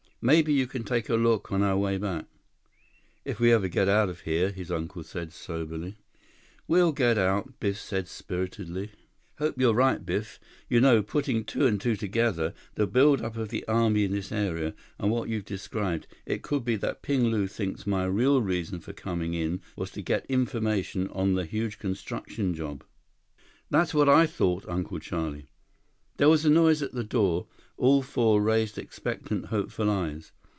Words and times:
"Maybe 0.23 0.53
you 0.53 0.67
can 0.67 0.83
take 0.83 1.09
a 1.09 1.15
look 1.15 1.51
on 1.51 1.63
our 1.63 1.79
way 1.79 1.97
back." 1.97 2.25
"If 3.25 3.39
we 3.39 3.51
ever 3.51 3.67
get 3.67 3.89
out 3.89 4.07
of 4.07 4.19
here," 4.19 4.51
his 4.51 4.69
uncle 4.71 5.01
said 5.01 5.33
soberly. 5.33 5.97
"We'll 6.67 6.91
get 6.91 7.17
out," 7.17 7.59
Biff 7.59 7.79
said 7.79 8.07
spiritedly. 8.07 8.91
"Hope 9.39 9.57
you're 9.59 9.73
right, 9.73 10.05
Biff. 10.05 10.39
You 10.69 10.79
know, 10.79 11.01
putting 11.01 11.43
two 11.43 11.65
and 11.65 11.81
two 11.81 11.95
together, 11.95 12.53
the 12.75 12.85
build 12.85 13.23
up 13.23 13.35
of 13.35 13.49
the 13.49 13.67
Army 13.67 14.03
in 14.03 14.11
this 14.11 14.31
area, 14.31 14.75
and 14.99 15.09
what 15.09 15.27
you've 15.27 15.45
described, 15.45 16.05
it 16.27 16.43
could 16.43 16.63
be 16.63 16.75
that 16.75 17.01
Ping 17.01 17.23
Lu 17.31 17.47
thinks 17.47 17.87
my 17.87 18.05
real 18.05 18.43
reason 18.43 18.79
for 18.79 18.93
coming 18.93 19.33
in 19.33 19.59
was 19.75 19.89
to 19.93 20.03
get 20.03 20.27
information 20.27 21.07
on 21.07 21.33
the 21.33 21.45
huge 21.45 21.79
construction 21.79 22.53
job." 22.53 22.83
"That's 23.71 23.95
what 23.95 24.07
I 24.07 24.27
thought, 24.27 24.69
Uncle 24.69 24.99
Charlie." 24.99 25.47
There 26.17 26.29
was 26.29 26.45
a 26.45 26.51
noise 26.51 26.83
at 26.83 26.91
the 26.91 27.03
door. 27.05 27.47
All 27.77 28.03
four 28.03 28.43
raised 28.43 28.77
expectant, 28.77 29.45
hopeful 29.47 29.89
eyes. 29.89 30.33